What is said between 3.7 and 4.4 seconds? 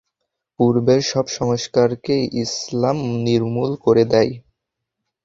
করে দেয়।